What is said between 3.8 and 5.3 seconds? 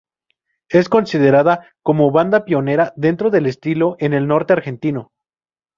en el norte argentino.